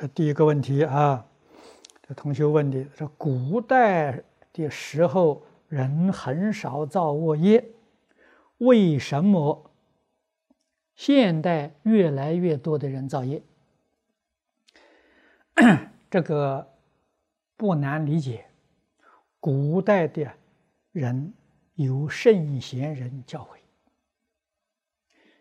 [0.00, 1.26] 这第一个问题啊，
[2.06, 7.72] 这同学问的，说古代的时候人很少造恶业，
[8.58, 9.72] 为什么
[10.94, 13.42] 现代越来越多的人造业？
[16.08, 16.76] 这个
[17.56, 18.46] 不难理解，
[19.40, 20.32] 古代的
[20.92, 21.34] 人
[21.74, 23.58] 有圣贤人教诲，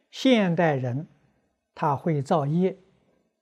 [0.09, 1.07] 现代人
[1.75, 2.75] 他会造业。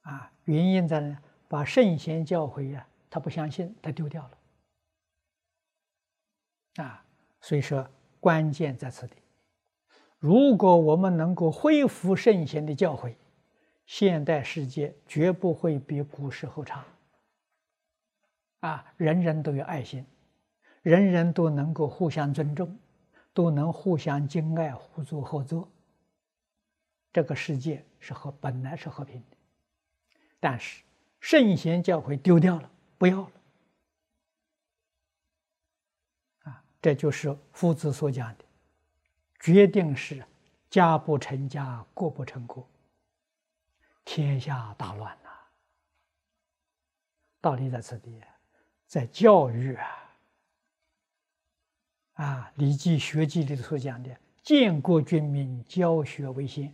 [0.01, 4.37] 啊，原因在呢，把圣贤教诲呀，他不相信，他丢掉了。
[6.83, 7.05] 啊，
[7.41, 7.87] 所以说
[8.19, 9.15] 关键在此地。
[10.19, 13.13] 如果我们能够恢复圣贤的教诲，
[13.85, 16.83] 现代世界绝不会比古时候差。
[18.61, 20.03] 啊，人人都有爱心，
[20.81, 22.75] 人人都能够互相尊重，
[23.33, 25.69] 都能互相敬爱、互助合作。
[27.13, 29.34] 这个世界是和本来是和平的。
[30.47, 30.83] 但是
[31.21, 33.31] 圣贤教诲丢掉了，不要了，
[36.43, 38.45] 啊，这就是夫子所讲的，
[39.39, 40.23] 决定是
[40.69, 42.69] 家不成家，国不成国，
[44.03, 45.31] 天下大乱呐。
[47.41, 48.21] 道理在此地，
[48.85, 49.87] 在教育啊，
[52.13, 56.71] 啊，《礼记·学记》里所讲的，建国君民，教学为先，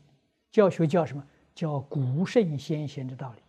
[0.51, 1.25] 教学叫什么？
[1.55, 3.41] 叫古圣先贤的道理。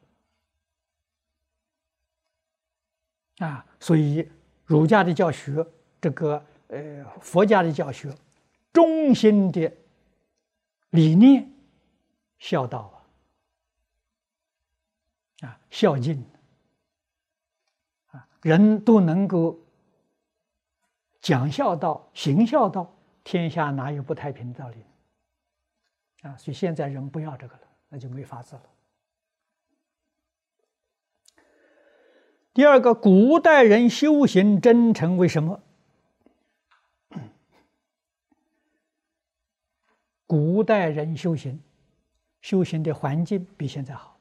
[3.42, 4.30] 啊，所以
[4.64, 5.66] 儒家的教学，
[6.00, 8.14] 这个呃佛家的教学，
[8.72, 9.72] 中心的
[10.90, 11.50] 理念，
[12.38, 13.04] 孝道
[15.40, 16.24] 啊，啊孝敬，
[18.12, 19.58] 啊人都能够
[21.20, 24.84] 讲孝道、行孝道，天下哪有不太平的道理？
[26.22, 28.62] 啊，所以现在人不要这个了，那就没法子了。
[32.54, 35.62] 第二个，古代人修行真诚，为什么？
[40.26, 41.62] 古代人修行，
[42.42, 44.18] 修行的环境比现在好。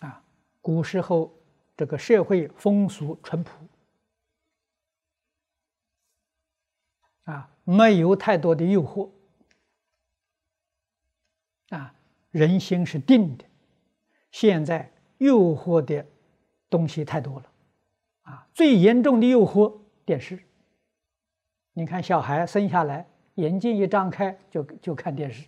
[0.00, 0.24] 啊，
[0.62, 1.34] 古时候
[1.76, 3.50] 这个社会风俗淳朴，
[7.24, 9.10] 啊，没有太多的诱惑，
[11.68, 11.94] 啊，
[12.30, 13.44] 人心是定的。
[14.30, 16.06] 现在诱惑的。
[16.72, 17.46] 东西太多了，
[18.22, 19.70] 啊，最严重的诱惑
[20.06, 20.42] 电视。
[21.74, 25.46] 你看小孩生下来眼睛一张开就就看电视，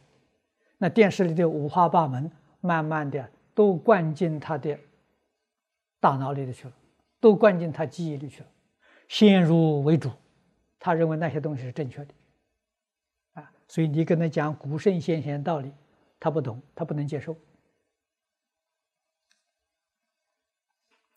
[0.76, 2.30] 那电视里的五花八门，
[2.60, 4.78] 慢慢的都灌进他的
[5.98, 6.74] 大脑里头去了，
[7.20, 8.48] 都灌进他记忆里去了，
[9.08, 10.10] 先入为主，
[10.78, 12.14] 他认为那些东西是正确的，
[13.32, 15.72] 啊，所以你跟他讲古圣先贤道理，
[16.20, 17.34] 他不懂，他不能接受。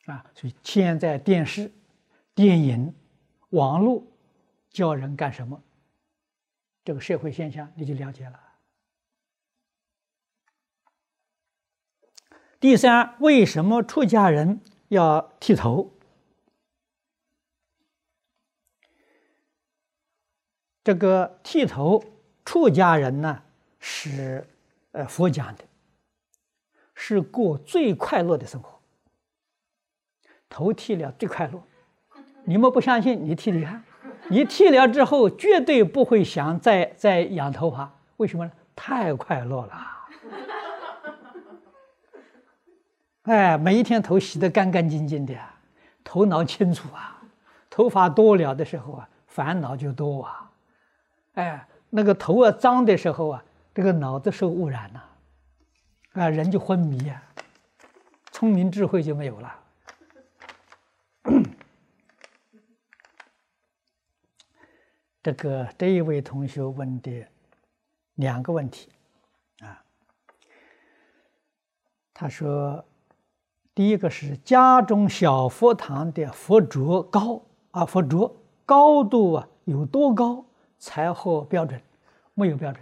[0.08, 1.72] 啊，所以现在电视、
[2.34, 2.94] 电影、
[3.50, 4.04] 网络
[4.72, 5.62] 教人干什么？
[6.84, 8.40] 这个社会现象你就了解了。
[12.60, 15.94] 第三，为什么出家人要剃头？
[20.84, 22.02] 这个剃头，
[22.46, 23.44] 出家人呢
[23.80, 24.48] 是
[24.94, 25.66] 呃佛讲的，
[26.96, 28.77] 是过最快乐的生活。
[30.50, 31.62] 头剃了最快乐，
[32.44, 33.24] 你们不相信？
[33.24, 33.84] 你剃剃看，
[34.30, 38.52] 你剃了之后绝对不会想再再养头发，为什么呢？
[38.76, 39.88] 太快乐了！
[43.24, 45.34] 哎，每一天头洗得干干净净的，
[46.04, 47.22] 头脑清楚啊。
[47.70, 50.52] 头发多了的时候啊，烦恼就多啊。
[51.34, 53.44] 哎，那个头啊脏的时候啊，
[53.76, 55.04] 这个脑子受污染了，
[56.14, 57.22] 啊，人就昏迷啊，
[58.32, 59.54] 聪明智慧就没有了。
[65.28, 67.28] 这个这一位同学问的
[68.16, 68.88] 两个问题
[69.60, 69.84] 啊，
[72.14, 72.82] 他说，
[73.76, 77.42] 第一个是家中小佛堂的佛桌高
[77.72, 78.34] 啊，佛桌
[78.66, 80.46] 高度啊有多高
[80.80, 81.82] 才合标准？
[82.34, 82.82] 没有标准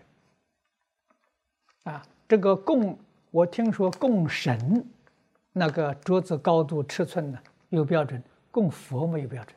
[1.86, 2.06] 啊。
[2.27, 2.95] 这个供
[3.31, 4.88] 我听说供神
[5.51, 7.39] 那个桌子高度尺寸呢
[7.69, 8.21] 有标准，
[8.51, 9.56] 供佛没有标准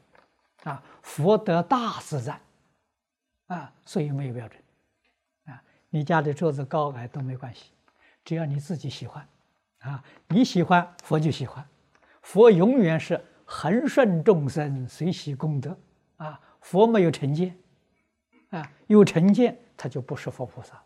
[0.63, 0.83] 啊。
[1.03, 2.41] 佛得大自在。
[3.49, 4.63] 啊，所以没有标准，
[5.47, 7.73] 啊，你家的桌子高矮都没关系，
[8.25, 9.27] 只要你自己喜欢，
[9.81, 11.67] 啊，你喜欢佛就喜欢，
[12.23, 15.77] 佛永远是恒顺众生，随喜功德，
[16.17, 17.57] 啊，佛没有成见，
[18.51, 20.83] 啊，有成见他就不是佛菩萨。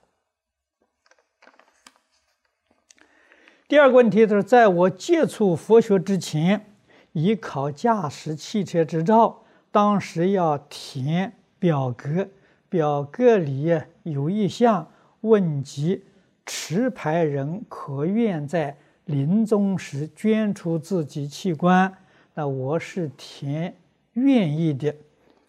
[3.66, 6.66] 第二个问题就是，在我接触佛学之前，
[7.12, 12.28] 已考驾驶汽车执照，当时要填表格，
[12.72, 14.88] 表格里有一项
[15.20, 16.02] 问及
[16.46, 18.74] 持牌人可愿在
[19.04, 21.92] 临终时捐出自己器官，
[22.32, 23.76] 那我是填
[24.14, 24.94] 愿意的。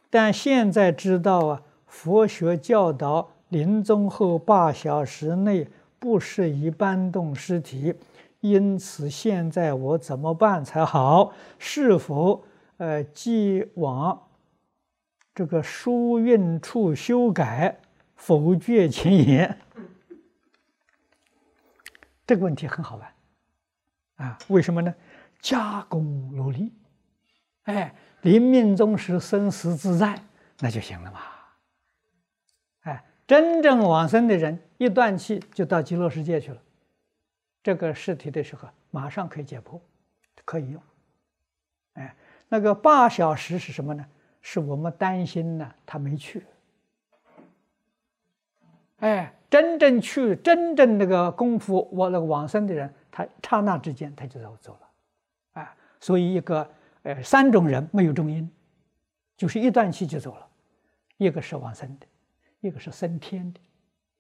[0.10, 5.66] 但现在知道啊，佛学教导临终后八小时内
[5.98, 7.96] 不适宜搬动尸体，
[8.42, 11.32] 因此现在我怎么办才好？
[11.58, 12.44] 是否
[12.76, 14.24] 呃寄往
[15.34, 17.80] 这个书运处修改
[18.16, 19.58] 否决前言？
[22.28, 23.14] 这个问题很好玩
[24.16, 24.38] 啊！
[24.48, 24.94] 为什么呢？
[25.40, 26.04] 加工
[26.36, 26.72] 努力，
[27.64, 27.94] 哎。
[28.24, 30.18] 临命终时生死自在，
[30.60, 31.20] 那就行了嘛。
[32.84, 36.62] 哎，真正往生的人一断气就到极乐世界去了，
[37.62, 39.78] 这个试题的时候马上可以解剖，
[40.46, 40.82] 可以用。
[41.96, 42.16] 哎，
[42.48, 44.06] 那个八小时是什么呢？
[44.44, 46.46] 是我们担心呢，他没去。
[48.98, 54.90] 哎，真正去，真正那个功夫，我那个往生的人，他刹那之间他就走走了。
[55.54, 56.70] 哎，所以一个。
[57.06, 58.50] 呃，三种人没有中阴，
[59.36, 60.48] 就是一断气就走了。
[61.18, 62.08] 一个是往生的，
[62.62, 63.60] 一个是升天的，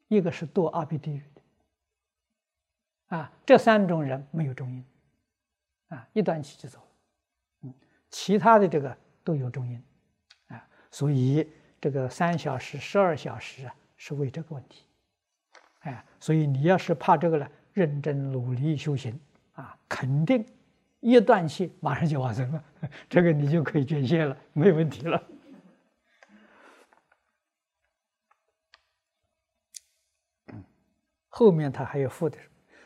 [0.09, 3.15] 一个是堕阿鼻地狱的。
[3.15, 4.85] 啊，这三种人没有中阴，
[5.87, 6.85] 啊，一断气就走了。
[7.61, 7.73] 嗯，
[8.09, 9.81] 其他的这个都有中阴，
[10.93, 11.49] 所以
[11.81, 14.83] 这个三小时、十二小时啊，是为这个问题。
[15.79, 19.19] 哎，所以你要是怕这个呢，认真努力修行
[19.53, 20.45] 啊，肯定。
[20.99, 22.63] 一断气，马上就往生了，
[23.09, 25.21] 这个你就可以捐献了，没问题了。
[31.27, 32.37] 后面他还有附的，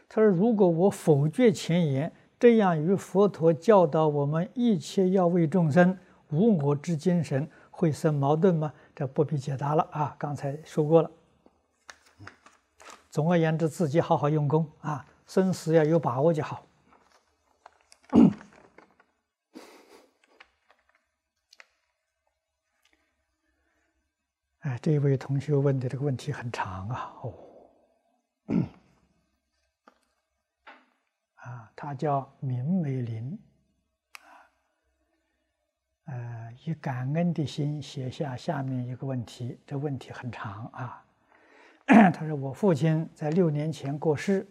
[0.07, 5.95] 他说：“如果我否决前言，这样与佛陀教导我们一切要为众生
[6.31, 7.47] 无我之精神，
[7.77, 11.11] 会生矛盾吗？”这不必解答了啊，刚才说过了。
[13.11, 16.65] 总而言之，自己好好用功啊，生死要有把握就好。
[24.59, 27.13] 哎，这位同学问的这个问题很长啊！
[27.21, 27.33] 哦，
[31.35, 33.39] 啊，他叫明美林，
[36.07, 41.05] 呃，以感恩的心写下下面一个问题，这问题很长啊。
[41.85, 44.45] 他说：“我父亲在六年前过世，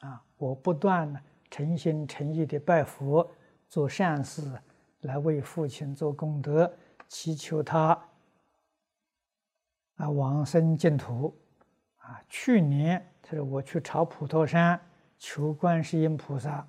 [0.00, 1.10] 啊，我不断。”
[1.52, 3.30] 诚心诚意的拜佛、
[3.68, 4.58] 做善事，
[5.02, 6.74] 来为父亲做功德，
[7.08, 7.88] 祈求他
[9.96, 11.38] 啊往生净土。
[11.98, 14.80] 啊，去年他说我去朝普陀山
[15.18, 16.66] 求观世音菩萨，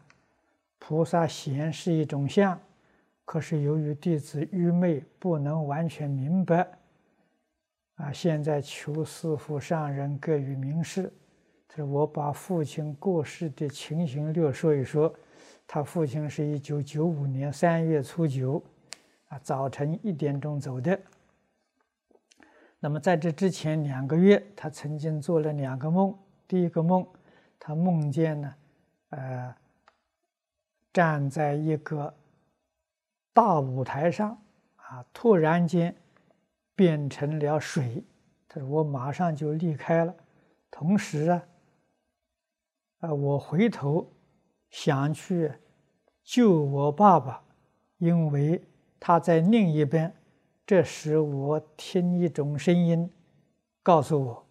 [0.80, 2.60] 菩萨显示一种相，
[3.26, 6.68] 可是由于弟子愚昧，不能完全明白。
[7.96, 11.12] 啊，现在求师父上人给予明示。
[11.68, 15.14] 他说我把父亲过世的情形略说一说。
[15.66, 18.62] 他父亲是一九九五年三月初九，
[19.30, 21.00] 啊，早晨一点钟走的。
[22.80, 26.14] 那么在这之前两个月，他曾经做了两个梦。
[26.48, 27.08] 第一个梦，
[27.58, 28.54] 他梦见呢，
[29.12, 29.56] 呃，
[30.92, 32.14] 站在一个
[33.34, 34.40] 大舞台上，
[34.76, 35.96] 啊，突然间
[36.76, 38.04] 变成了水。
[38.48, 40.16] 他说：“我马上就离开了。”
[40.70, 41.44] 同时啊。
[43.00, 43.14] 啊！
[43.14, 44.08] 我回头
[44.70, 45.52] 想去
[46.24, 47.44] 救我爸爸，
[47.98, 48.64] 因为
[49.00, 50.14] 他在另一边。
[50.66, 53.12] 这时我听一种声音
[53.82, 54.46] 告诉我：“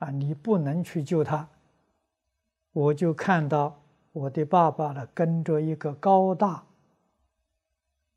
[0.00, 1.48] 啊，你不能去救他。”
[2.72, 3.80] 我就看到
[4.12, 6.66] 我的爸爸呢，跟着一个高大、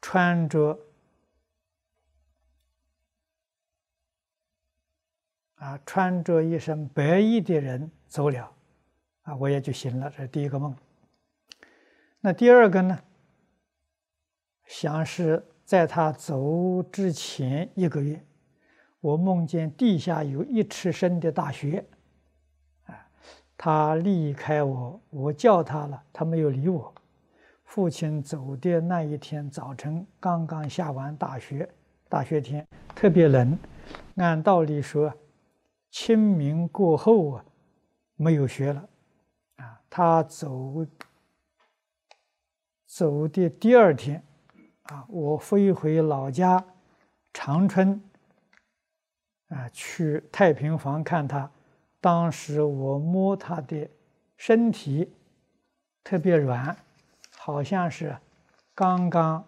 [0.02, 0.80] 穿着
[5.56, 8.52] 啊穿着一身白衣的人走了。
[9.24, 10.10] 啊，我也就醒了。
[10.10, 10.76] 这是第一个梦。
[12.22, 12.98] 那第二个呢？
[14.66, 18.22] 想是在他走之前一个月，
[19.00, 21.86] 我梦见地下有一尺深的大雪。
[22.86, 23.10] 啊，
[23.58, 26.94] 他离开我，我叫他了，他没有理我。
[27.68, 31.70] 父亲走的那一天早晨，刚刚下完大雪，
[32.08, 33.60] 大雪天特别冷。
[34.16, 35.14] 按道理说，
[35.92, 37.46] 清明过后啊，
[38.16, 38.90] 没有雪了。
[39.58, 40.86] 啊他走
[42.86, 44.24] 走的第二天，
[44.84, 46.64] 啊，我飞回老家
[47.34, 48.02] 长春，
[49.50, 51.52] 啊，去太平房看他。
[52.00, 53.88] 当时我摸他的
[54.38, 55.12] 身体，
[56.02, 56.76] 特别软，
[57.48, 58.14] 好像是
[58.76, 59.42] 刚刚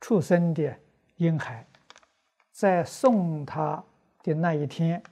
[0.00, 0.74] 出生的
[1.16, 1.66] 婴孩，
[2.50, 3.84] 在送他
[4.22, 5.02] 的那一天，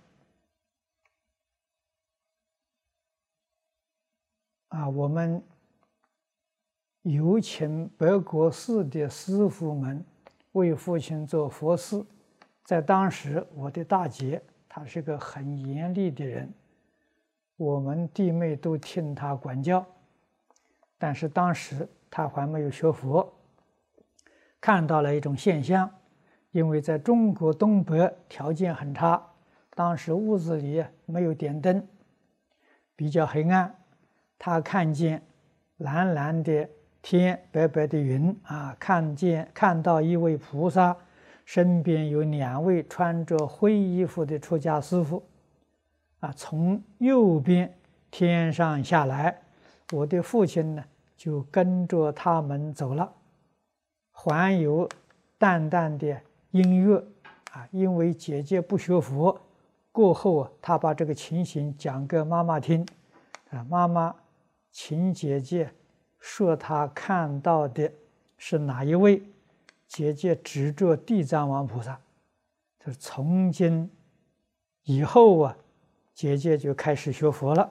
[4.69, 5.45] 啊，我们
[7.03, 10.03] 有请白国寺的师傅们
[10.53, 12.03] 为父亲做佛事。
[12.65, 16.51] 在当时，我的大姐她是个很严厉的人。
[17.57, 19.85] 我们弟妹都听他管教，
[20.99, 23.33] 但是当时他还没有学佛，
[24.61, 25.89] 看到了一种现象，
[26.51, 29.23] 因为在中国东北条件很差，
[29.75, 31.87] 当时屋子里没有点灯，
[32.97, 33.73] 比较黑暗，
[34.39, 35.23] 他看见
[35.77, 36.69] 蓝蓝的
[37.01, 40.97] 天，白白的云啊，看见看到一位菩萨，
[41.45, 45.23] 身边有两位穿着灰衣服的出家师傅。
[46.21, 47.73] 啊，从右边
[48.11, 49.41] 天上下来，
[49.93, 50.85] 我的父亲呢
[51.17, 53.13] 就跟着他们走了，
[54.11, 54.89] 还有
[55.39, 57.03] 淡淡的音乐
[57.53, 57.67] 啊。
[57.71, 59.41] 因为姐姐不学佛，
[59.91, 62.87] 过后啊，他把这个情形讲给妈妈听，
[63.51, 64.15] 啊，妈妈
[64.71, 65.73] 请姐姐
[66.19, 67.91] 说他看到的
[68.37, 69.23] 是哪一位？
[69.87, 71.99] 姐姐指着地藏王菩萨，
[72.85, 73.91] 就从今
[74.85, 75.57] 以后啊。
[76.15, 77.71] 姐姐就开始学佛了，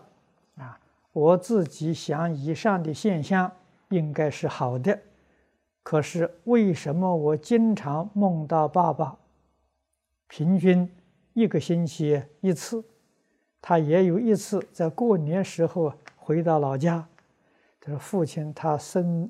[0.56, 0.80] 啊，
[1.18, 3.52] 我自己想以上的现象
[3.90, 5.00] 应该是好的，
[5.82, 9.18] 可是为什么我经常梦到爸爸？
[10.28, 10.88] 平均
[11.34, 12.84] 一个星期一次，
[13.60, 17.04] 他也有一次在过年时候回到老家，
[17.80, 19.28] 他说父亲他生，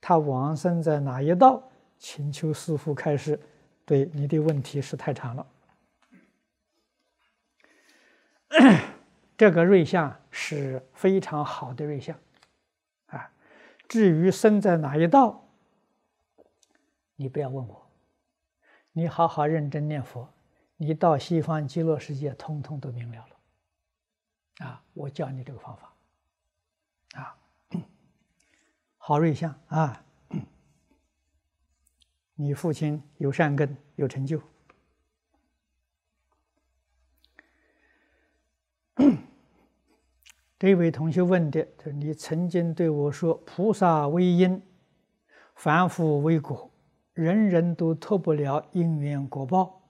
[0.00, 1.62] 他往生在哪一道？
[1.96, 3.38] 请求师父开示。
[3.84, 5.46] 对你的问题是太长了。
[9.38, 12.18] 这个瑞相是非常好的瑞相，
[13.06, 13.30] 啊，
[13.88, 15.44] 至于生在哪一道，
[17.14, 17.88] 你不要问我，
[18.90, 20.28] 你好好认真念佛，
[20.76, 25.94] 你到西方极乐世界，通通都明了了，啊，我教你这个方法，
[27.20, 27.38] 啊，
[28.98, 30.04] 好瑞相啊，
[32.34, 34.42] 你父亲有善根，有成就。
[40.58, 44.60] 这位同学问的，就是你曾经对我说：“菩萨为因，
[45.54, 46.68] 凡夫为果，
[47.12, 49.88] 人人都脱不了因缘果报。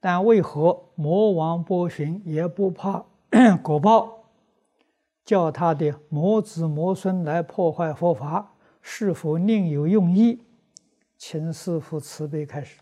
[0.00, 3.04] 但为何魔王波旬也不怕
[3.62, 4.30] 果报，
[5.26, 8.54] 叫他的魔子魔孙来破坏佛法？
[8.80, 10.40] 是否另有用意？
[11.18, 12.80] 请师父慈悲开始。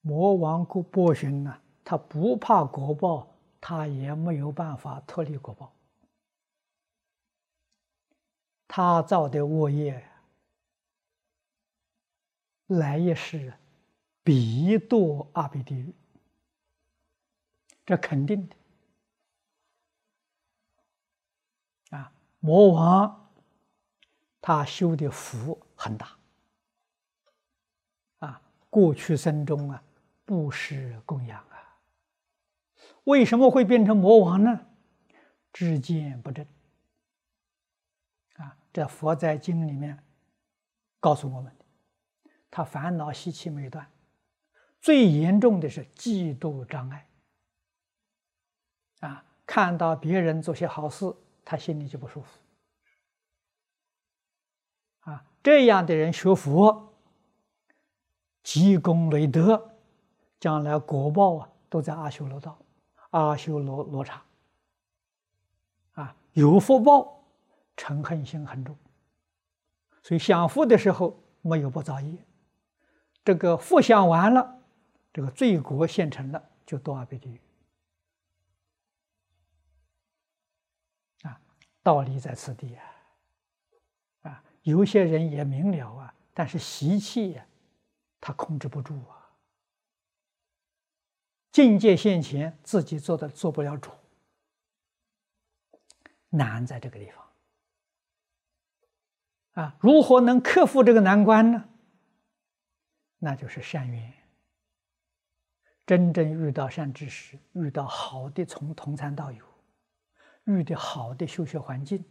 [0.00, 1.54] 魔王波波旬呢？”
[1.90, 3.26] 他不怕果报，
[3.60, 5.72] 他也没有办法脱离果报。
[8.68, 10.08] 他造的恶业，
[12.68, 13.52] 来一世
[14.22, 15.92] 必堕阿鼻地狱，
[17.84, 18.54] 这肯定的。
[21.96, 23.32] 啊，魔王
[24.40, 26.16] 他修的福很大，
[28.20, 29.82] 啊，过去生中啊，
[30.24, 31.49] 布施供养。
[33.10, 34.66] 为什么会变成魔王呢？
[35.52, 36.46] 知见不正
[38.36, 38.56] 啊！
[38.72, 39.98] 这佛在经里面
[41.00, 41.64] 告诉我们的，
[42.48, 43.90] 他烦恼习气没断，
[44.80, 47.08] 最严重的是嫉妒障碍
[49.00, 49.24] 啊！
[49.44, 51.12] 看到别人做些好事，
[51.44, 52.38] 他心里就不舒服
[55.00, 55.24] 啊！
[55.42, 56.94] 这样的人学佛，
[58.44, 59.74] 积功累德，
[60.38, 62.56] 将来果报啊，都在阿修罗道。
[63.10, 64.22] 阿修罗罗刹，
[65.92, 67.24] 啊，有福报，
[67.76, 68.76] 嗔恨心很重，
[70.02, 72.16] 所以享福的时候没有不造业，
[73.24, 74.60] 这个福享完了，
[75.12, 77.40] 这个罪果现成了，就堕阿鼻地狱。
[81.22, 81.40] 啊，
[81.82, 82.84] 道理在此地啊，
[84.22, 87.44] 啊，有些人也明了啊，但是习气呀，
[88.20, 89.19] 他控制不住啊。
[91.52, 93.90] 境界现前，自己做的做不了主，
[96.28, 97.26] 难在这个地方
[99.64, 99.76] 啊！
[99.80, 101.68] 如何能克服这个难关呢？
[103.18, 104.12] 那就是善缘。
[105.84, 109.44] 真正遇到善知识，遇到好的从同参道友，
[110.44, 112.04] 遇到好的修学环境，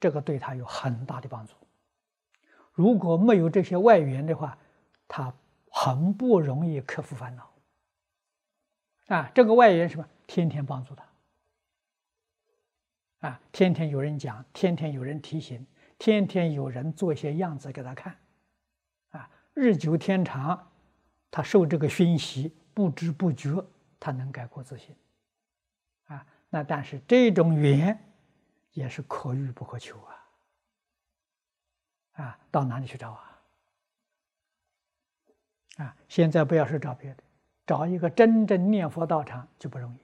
[0.00, 1.52] 这个对他有很大的帮助。
[2.72, 4.56] 如果没有这些外援的话，
[5.06, 5.34] 他
[5.70, 7.52] 很不容易克服烦恼。
[9.08, 10.08] 啊，这个外援什么？
[10.26, 11.04] 天天帮助他。
[13.28, 15.66] 啊，天天有人讲，天天有人提醒，
[15.98, 18.16] 天天有人做一些样子给他看，
[19.10, 20.70] 啊，日久天长，
[21.30, 23.64] 他受这个熏习，不知不觉
[23.98, 24.94] 他能改过自新，
[26.04, 27.98] 啊，那但是这种缘
[28.72, 29.98] 也是可遇不可求
[32.12, 33.40] 啊，啊，到哪里去找啊？
[35.78, 37.24] 啊，现在不要说找别的，
[37.68, 39.98] 找一个真正念佛道场就不容易。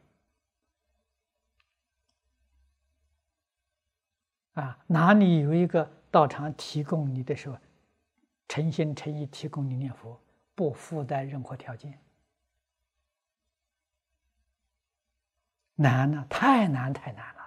[4.60, 7.56] 啊，哪里有一个道场提供你的时候，
[8.48, 10.20] 诚心诚意提供你念佛，
[10.54, 11.98] 不附带任何条件？
[15.76, 17.43] 难了，太难太难了！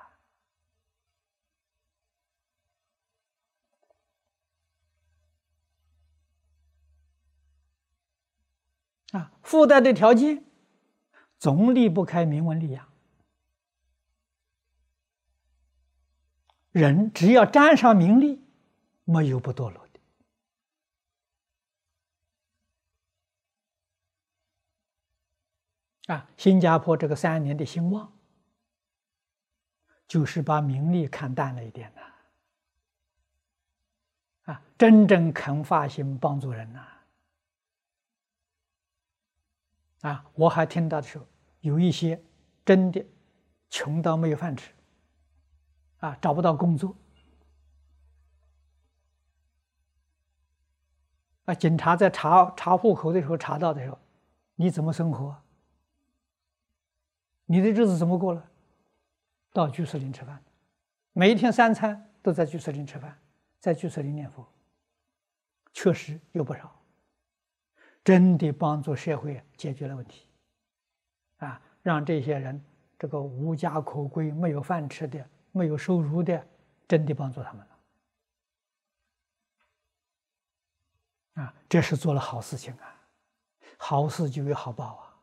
[9.12, 10.44] 啊，附带的条件
[11.40, 12.86] 总离不开名闻利养。
[16.72, 18.44] 人只要沾上名利，
[19.04, 20.00] 没有不堕落的。
[26.14, 28.14] 啊，新加坡这个三年的兴旺，
[30.08, 32.02] 就是把名利看淡了一点呐。
[34.54, 36.86] 啊，真正肯发心帮助人呐。
[40.02, 41.26] 啊我还听到的时候，
[41.62, 42.22] 有一些
[42.66, 43.06] 真的
[43.70, 44.72] 穷到没有饭吃。
[46.00, 46.96] 啊，找不到工作，
[51.46, 53.98] 啊，警察在查查户口的时候查到的时候，
[54.54, 55.36] 你怎么生活？
[57.48, 58.48] 你的日子怎么过了？
[59.52, 60.40] 到居士林吃饭，
[61.14, 63.20] 每一天三餐都在居士林吃饭，
[63.60, 64.48] 在居士林念佛，
[65.74, 66.77] 确实有不少，
[68.08, 70.30] 真的帮助社会解决了问题，
[71.40, 72.64] 啊，让这些人
[72.98, 75.28] 这个无家可归、没有饭吃的。
[75.52, 76.48] 没有收入的，
[76.88, 77.66] 真的帮助他们
[81.36, 81.54] 了啊！
[81.68, 82.96] 这是做了好事情啊，
[83.78, 85.18] 好事就有好报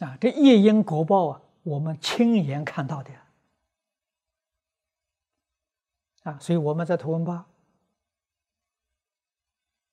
[0.00, 0.08] 啊！
[0.08, 3.12] 啊，这业因果报啊，我们亲眼看到的
[6.22, 7.46] 啊，所以我们在图文吧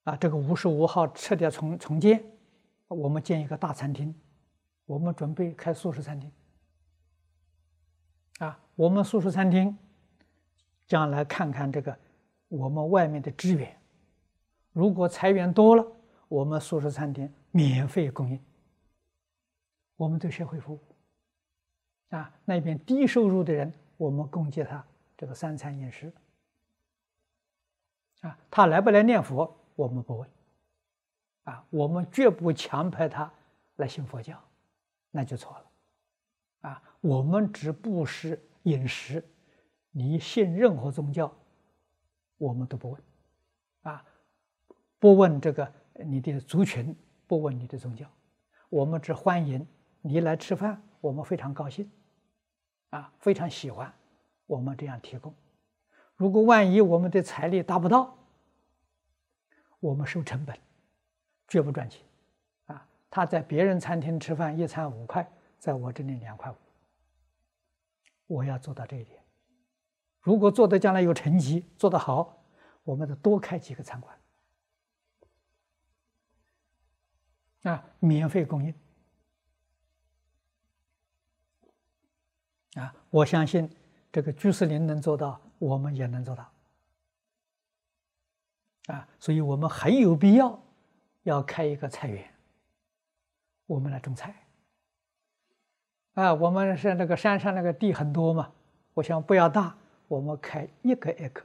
[0.04, 2.24] 啊，这个五十五号撤掉重重建。
[2.88, 4.14] 我们建一个大餐厅，
[4.86, 6.32] 我们准备开素食餐厅。
[8.40, 9.78] 啊，我们素食餐厅
[10.88, 11.96] 将来看看这个
[12.48, 13.78] 我们外面的支援，
[14.72, 15.86] 如果财源多了，
[16.28, 18.40] 我们素食餐厅免费供应，
[19.96, 20.80] 我们对社会服务。
[22.10, 24.84] 啊，那边低收入的人，我们供给他
[25.20, 26.14] 这个三餐饮食。
[28.22, 30.30] 啊，他来不来念佛，我们不问。
[31.44, 33.30] 啊，我们绝不强迫他
[33.76, 34.42] 来信佛教，
[35.12, 36.70] 那就错了。
[36.70, 39.22] 啊，我们只布施饮食，
[39.92, 41.30] 你信任何宗教，
[42.38, 43.04] 我们都不问。
[43.82, 44.06] 啊，
[45.00, 46.96] 不问这个你的族群，
[47.28, 48.10] 不问你的宗教，
[48.70, 49.68] 我们只欢迎
[50.00, 51.92] 你来吃饭，我们非常高兴，
[52.92, 53.94] 啊，非常喜欢
[54.50, 55.32] 我们这样提供。
[56.16, 58.18] 如果万一我们的财力达不到，
[59.80, 60.58] 我们收成本。
[61.48, 62.06] 绝不赚钱，
[62.68, 62.88] 啊！
[63.10, 66.56] 他在别人餐厅吃饭，一餐五块，在我这里两块五。
[68.28, 69.20] 我要做到这一点。
[70.22, 72.38] 如果做的将来有成绩，做得好，
[72.84, 74.16] 我们得多开几个餐馆，
[77.64, 78.72] 啊，免费供应。
[82.76, 83.68] 啊，我相信
[84.12, 86.52] 这个居士林能做到，我们也能做到。
[88.88, 90.60] 啊，所以我们很有必要。
[91.24, 92.26] 要开一个菜园，
[93.68, 94.34] 我们来种菜。
[96.14, 98.52] 啊，我们是那个山上那个地很多嘛，
[98.94, 99.76] 我想不要大，
[100.08, 101.44] 我们开一个 a c。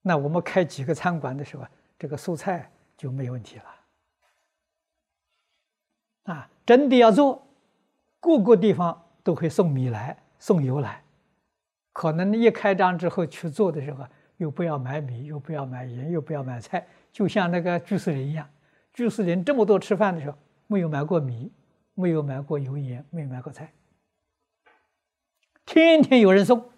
[0.00, 1.64] 那我们开几个餐馆的时候，
[1.98, 3.64] 这个蔬菜就没问题了。
[6.34, 7.46] 啊，真的要做，
[8.18, 11.04] 各个地方都会送米来，送油来，
[12.00, 14.06] 可能一开张之后去做的时候，
[14.38, 16.86] 又不要买米，又不要买盐，又不要买菜。
[17.12, 18.48] 就像那个居士林一样，
[18.94, 21.52] 居士林这么多吃饭的时候，没有买过米，
[21.92, 23.70] 没有买过油盐，没有买过菜，
[25.66, 26.70] 天天有人送，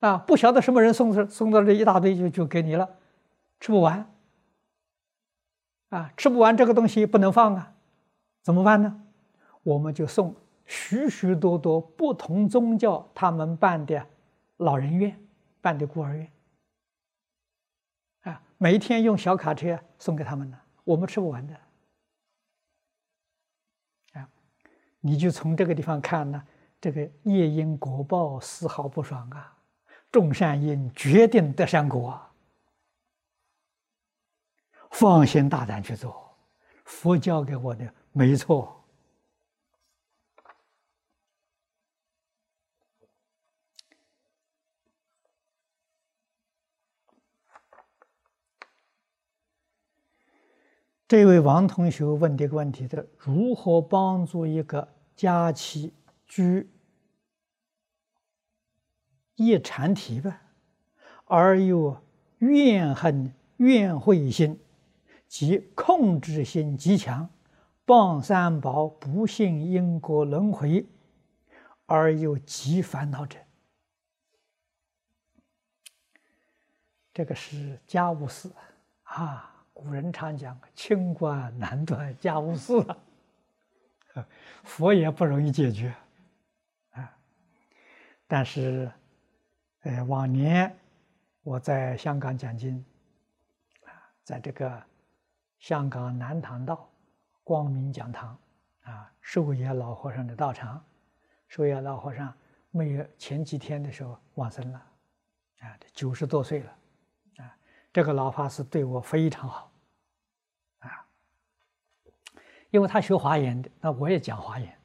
[0.00, 2.88] 啊，不晓得什么人送送送到这一大堆就就给你了，
[3.60, 4.10] 吃不完，
[5.90, 7.74] 啊，吃不完这个东西不能放啊，
[8.40, 9.02] 怎么办呢？
[9.62, 10.34] 我们就送
[10.68, 14.06] 许许多多不同宗教他们办的
[14.58, 15.18] 老人院，
[15.60, 16.30] 办的孤儿院。
[18.20, 21.54] 啊每天用小卡车送给他们呢，我们吃不完的。
[24.12, 24.28] 啊，
[25.00, 26.46] 你就从这个地方看呢，
[26.80, 29.56] 这个业因果报丝毫不爽啊，
[30.12, 32.20] 种善因决定得善果，
[34.90, 36.36] 放心大胆去做，
[36.84, 38.77] 佛教给我的没错。
[51.08, 55.90] 这位王同学问这个问题的：如何帮助一个家妻
[56.26, 56.68] 居
[59.34, 60.38] 一禅体吧，
[61.24, 61.98] 而又
[62.40, 64.60] 怨恨怨恚心
[65.26, 67.26] 及控制心极强，
[67.86, 70.84] 傍三宝不信因果轮回，
[71.86, 73.38] 而又极烦恼者？
[77.14, 78.50] 这个是家务事
[79.04, 79.54] 啊。
[79.78, 82.72] 古人常讲“清官难断家务事”，
[84.64, 85.94] 佛也不容易解决
[86.90, 87.16] 啊。
[88.26, 88.90] 但是，
[89.82, 90.76] 呃，往年
[91.44, 92.84] 我在香港讲经
[93.84, 94.82] 啊，在这个
[95.60, 96.90] 香港南塘道
[97.44, 98.36] 光明讲堂
[98.82, 100.84] 啊，寿爷老和尚的道场，
[101.46, 102.36] 寿爷老和尚
[102.72, 104.78] 没有前几天的时候往生了
[105.60, 106.76] 啊，九十多岁了
[107.36, 107.56] 啊。
[107.92, 109.67] 这个老法师对我非常好。
[112.70, 114.78] 因为他学华严的，那我也讲华严，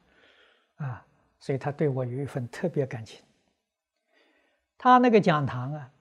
[0.75, 1.05] 啊，
[1.39, 3.23] 所以他对我有一份特别感情。
[4.77, 5.91] 他那个讲堂啊，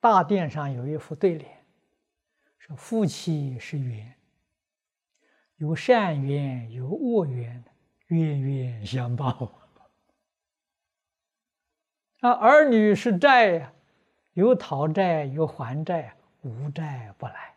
[0.00, 1.64] 大殿上有一副对联，
[2.58, 4.14] 说夫妻是缘，
[5.56, 7.64] 有善缘有恶缘，
[8.08, 9.60] 冤冤相报。
[12.20, 13.72] 啊，儿女是债呀，
[14.32, 17.54] 有讨债有还债，无债不来。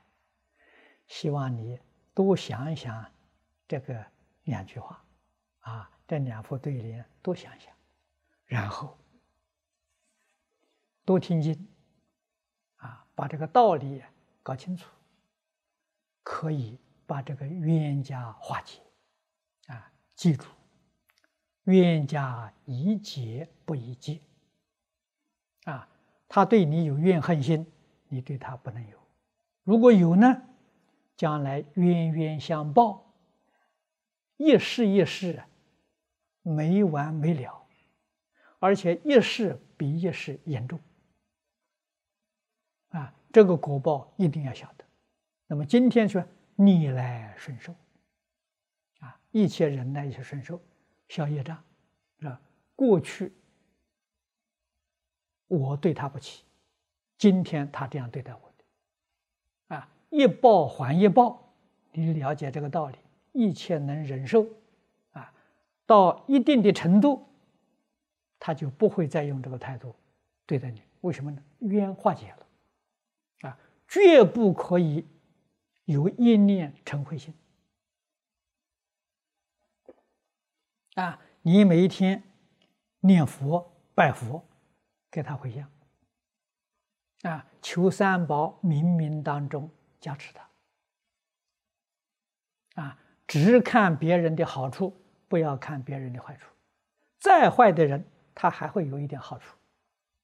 [1.08, 1.80] 希望你。
[2.14, 3.10] 多想一想
[3.68, 4.06] 这个
[4.44, 5.04] 两句话，
[5.60, 7.74] 啊，这两副对联，多想想，
[8.46, 8.98] 然后
[11.06, 11.68] 多听经，
[12.76, 14.04] 啊，把这个道理
[14.44, 14.90] 搞清楚，
[16.24, 18.82] 可以把这个冤家化解，
[19.68, 20.46] 啊，记住，
[21.64, 24.20] 冤家宜解不宜结，
[25.64, 25.88] 啊，
[26.28, 27.66] 他对你有怨恨心，
[28.10, 28.98] 你对他不能有，
[29.64, 30.50] 如果有呢？
[31.22, 33.14] 将来冤冤相报，
[34.38, 35.40] 一世一世
[36.42, 37.64] 没完没了，
[38.58, 40.80] 而且一世比一世严重。
[42.90, 44.84] 啊，这个果报一定要晓得。
[45.46, 47.72] 那么今天说逆来顺受，
[49.02, 50.60] 啊，一切忍耐，一切顺受，
[51.08, 51.64] 消业障，
[52.18, 52.42] 是吧？
[52.76, 53.32] 过去
[55.46, 56.44] 我对他不起，
[57.20, 58.51] 今天他这样对待我。
[60.12, 61.54] 一报还一报，
[61.94, 62.98] 你了解这个道理，
[63.32, 64.46] 一切能忍受，
[65.14, 65.34] 啊，
[65.86, 67.26] 到一定的程度，
[68.38, 69.96] 他就不会再用这个态度
[70.46, 70.82] 对待你。
[71.00, 71.42] 为什么呢？
[71.60, 75.08] 冤化解了，啊，绝不可以
[75.86, 77.34] 有一念成灰心。
[80.96, 82.22] 啊，你每一天
[83.00, 84.44] 念佛拜佛，
[85.10, 85.72] 给他回向，
[87.22, 89.70] 啊，求三宝冥冥当中。
[90.02, 90.50] 加持他，
[92.82, 94.94] 啊，只看别人的好处，
[95.30, 96.50] 不要看别人的坏处。
[97.20, 99.56] 再坏的人，他还会有一点好处，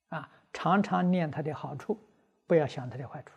[0.09, 1.99] 啊，常常念他的好处，
[2.47, 3.31] 不要想他的坏处。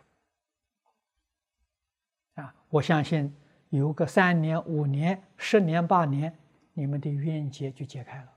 [2.41, 3.33] 啊，我相信
[3.69, 6.35] 有个三年、五年、十年、八年，
[6.73, 8.33] 你们的冤结就解开了。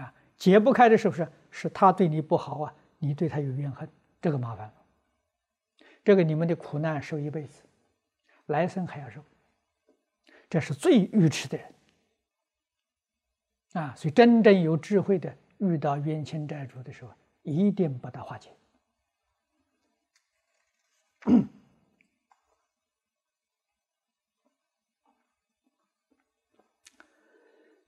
[0.00, 1.30] 啊，解不开的是不是？
[1.50, 3.86] 是他对你不好啊，你对他有怨恨，
[4.22, 4.72] 这个麻烦。
[6.08, 7.60] 这个你们的苦难受一辈子，
[8.46, 9.22] 来生还要受，
[10.48, 11.74] 这是最愚痴的人
[13.74, 13.94] 啊！
[13.94, 18.48] 所以真正有智慧的，遇到冤亲债主的时候，一定把它化解。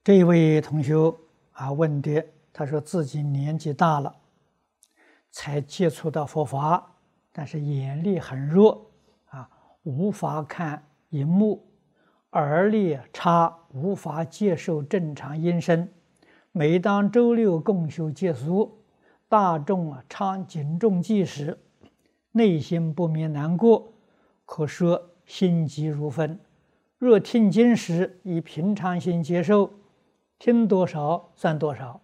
[0.03, 0.93] 这一位同学
[1.53, 4.15] 啊，问的，他说自己年纪大了，
[5.31, 6.87] 才接触到佛法。
[7.31, 8.91] 但是眼力很弱
[9.29, 9.49] 啊，
[9.83, 11.65] 无法看荧幕，
[12.31, 15.87] 耳力差，无法接受正常音声。
[16.51, 18.83] 每当周六共修结束，
[19.29, 21.57] 大众啊唱警钟计时，
[22.33, 23.93] 内心不免难过，
[24.45, 26.39] 可说心急如焚。
[26.97, 29.71] 若听经时以平常心接受，
[30.37, 32.01] 听多少算多少。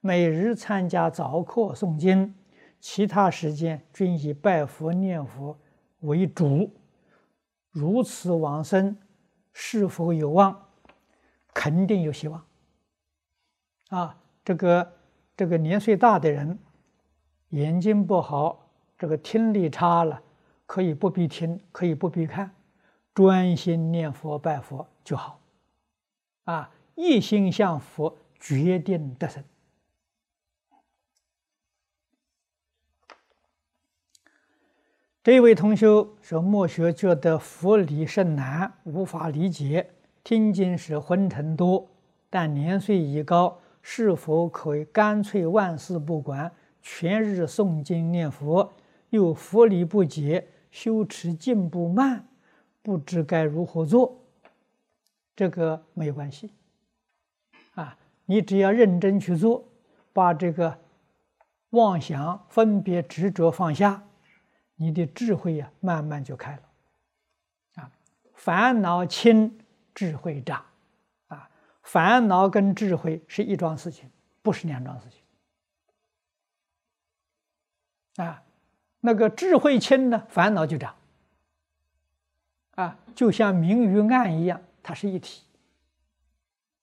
[0.00, 2.34] 每日参加早课诵经。
[2.80, 5.58] 其他时间均以拜佛念佛
[6.00, 6.70] 为主。
[7.70, 8.96] 如此往生
[9.52, 10.68] 是否有望？
[11.54, 12.44] 肯定有希望。
[13.88, 14.92] 啊，这个
[15.36, 16.58] 这个年岁大的人，
[17.50, 20.22] 眼睛不好，这个听力差了，
[20.66, 22.54] 可以不必听，可以不必看，
[23.14, 25.40] 专心念佛拜佛就好。
[26.44, 29.42] 啊，一心向佛，决定得生。
[35.30, 39.86] 这位同修说：“莫学觉得佛理甚难，无法理解。
[40.24, 41.86] 听经时昏沉多，
[42.30, 48.72] 但年岁已高，是否可以干脆万事不管，全日诵经念佛？
[49.10, 52.26] 又佛理不解，修持进步慢，
[52.80, 54.16] 不知该如何做？
[55.36, 56.54] 这个没有关系
[57.74, 59.62] 啊，你只要认真去做，
[60.14, 60.78] 把这个
[61.72, 64.04] 妄想、分别、执着放下。”
[64.80, 67.90] 你的智慧呀，慢慢就开了，啊，
[68.32, 69.58] 烦恼轻，
[69.92, 70.64] 智慧长，
[71.26, 71.50] 啊，
[71.82, 74.08] 烦恼跟智慧是一桩事情，
[74.40, 75.08] 不是两桩事
[78.14, 78.44] 情，啊，
[79.00, 80.94] 那个智慧轻呢，烦恼就长，
[82.76, 85.42] 啊，就像明与暗一样，它是一体，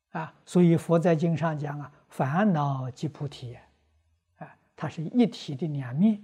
[0.10, 3.58] 啊，所以佛在经上讲啊，烦恼即菩提，
[4.36, 6.22] 啊，它是一体的两面，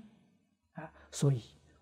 [0.74, 1.42] 啊，所以。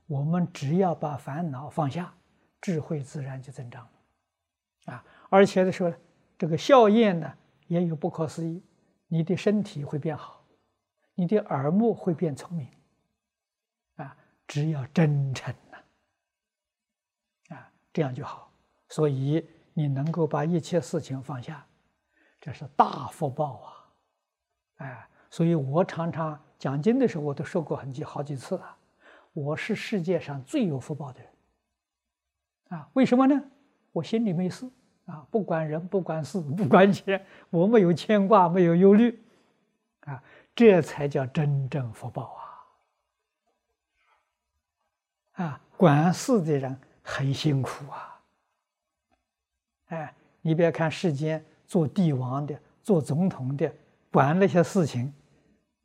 [0.10, 2.12] 我们只要把烦恼放下，
[2.60, 5.06] 智慧自然就增长了，啊！
[5.30, 5.96] 而且的时候呢，
[6.36, 7.32] 这个效验呢
[7.68, 8.64] 也有不可思议，
[9.08, 10.44] 你的身体会变好，
[11.14, 12.68] 你的耳目会变聪明，
[13.98, 14.18] 啊！
[14.48, 15.78] 只要真诚呐，
[17.56, 18.52] 啊，这样就好。
[18.90, 21.64] 所以你能够把一切事情放下，
[22.42, 23.86] 这是大福报啊！
[24.78, 28.78] 哎，所以我常常讲经的时候，我都说过很几好几次了。
[29.34, 31.30] 我是世界上最有福报的人，
[32.70, 33.42] 啊，为什么呢？
[33.92, 34.70] 我心里没事
[35.06, 39.20] 啊，不管人，不管事，不管钱，我没有牵挂，没有忧虑，
[40.02, 40.24] 啊，
[40.56, 42.36] 这才叫真正福报
[45.36, 45.44] 啊！
[45.44, 48.22] 啊，管事的人很辛苦啊，
[49.88, 53.74] 哎，你别看世间做帝王的、做总统的，
[54.12, 55.14] 管那些事情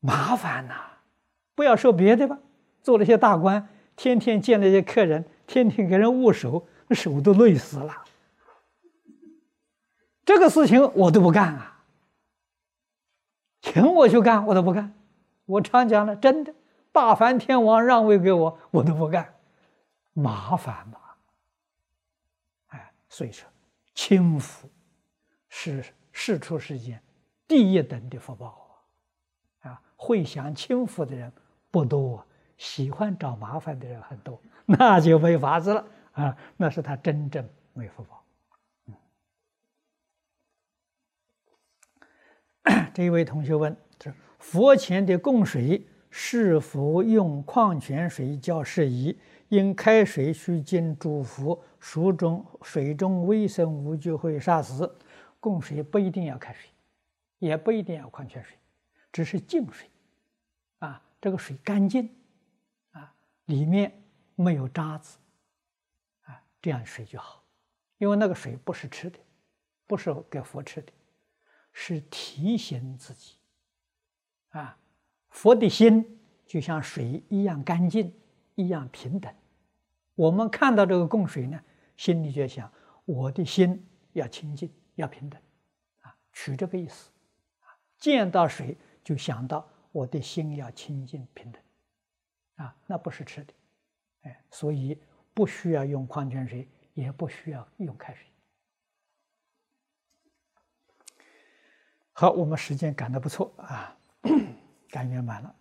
[0.01, 0.75] 麻烦呐，
[1.55, 2.39] 不要说别的吧。
[2.85, 3.67] 做了些大官，
[3.97, 8.05] 天天见那些客人，天天给人握手，手都累死了。
[10.27, 11.83] 这个事情我都不干啊，
[13.63, 14.95] 请我去干我都不干。
[15.47, 16.55] 我常讲了，真的，
[16.93, 19.35] 大梵天王让位给我，我都不干，
[20.13, 20.99] 麻烦嘛。
[22.67, 23.49] 哎，所以说，
[23.95, 24.69] 轻浮
[25.49, 27.03] 是世出世间
[27.49, 28.83] 第一等的福报
[29.61, 29.71] 啊！
[29.71, 31.33] 啊，会享轻浮的人
[31.71, 32.23] 不多。
[32.65, 36.35] 喜欢找麻烦的人很多， 那就没法子了啊！
[36.57, 38.25] 那是他真正没福报。
[42.95, 49.21] 这一位同学问：是佛前的供水是否用矿泉水较适宜？
[49.51, 54.97] 因开水需经煮服，水中水中微生物就会杀死。
[55.39, 56.71] 供水不一定要开水，
[57.39, 58.57] 也不一定要矿泉水，
[59.13, 59.87] 只是净水
[60.79, 62.09] 啊，这个水干净。
[63.47, 64.03] 里面
[64.35, 65.19] 没有渣子，
[66.23, 67.45] 啊，这样水就好，
[67.99, 69.19] 因为那个水不是吃的，
[69.87, 70.93] 不是给佛吃的，
[71.73, 73.37] 是提醒自己，
[74.51, 74.79] 啊，
[75.29, 78.15] 佛的心就像水一样干净，
[78.55, 79.33] 一样平等。
[80.15, 81.61] 我们看到这个供水呢，
[81.97, 82.73] 心里就想，
[83.05, 85.41] 我的心要清净，要平等，
[86.01, 87.11] 啊，取这个意思，
[87.61, 91.61] 啊，见到水就想到我的心要清净平等。
[92.57, 93.55] 啊，那不是吃的，
[94.23, 95.01] 哎，所以
[95.33, 98.27] 不需要用矿泉水，也不需要用开水。
[102.13, 103.97] 好，我们时间赶得不错啊，
[104.89, 105.57] 赶圆满了。